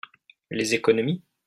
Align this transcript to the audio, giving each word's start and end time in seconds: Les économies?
Les 0.49 0.73
économies? 0.73 1.21